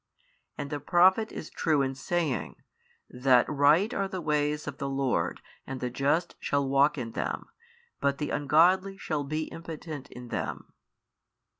3 0.55 0.63
And 0.63 0.69
the 0.71 0.79
Prophet 0.79 1.31
is 1.31 1.51
true 1.51 1.83
in 1.83 1.93
saying, 1.93 2.55
That 3.11 3.47
right 3.47 3.93
are 3.93 4.07
the 4.07 4.19
ways 4.19 4.65
of 4.65 4.79
the 4.79 4.89
Lord 4.89 5.41
and 5.67 5.79
the 5.79 5.91
just 5.91 6.33
shall 6.39 6.67
walk 6.67 6.97
in 6.97 7.11
them, 7.11 7.49
but 7.99 8.17
the 8.17 8.31
ungodly 8.31 8.97
shall 8.97 9.23
be 9.23 9.43
impotent 9.49 10.09
in 10.09 10.29
them. 10.29 10.73